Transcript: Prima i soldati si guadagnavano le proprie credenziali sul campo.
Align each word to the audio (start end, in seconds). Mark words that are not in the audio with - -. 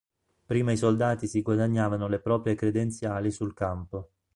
Prima 0.47 0.71
i 0.71 0.77
soldati 0.77 1.27
si 1.27 1.43
guadagnavano 1.43 2.07
le 2.07 2.19
proprie 2.19 2.55
credenziali 2.55 3.29
sul 3.29 3.53
campo. 3.53 4.09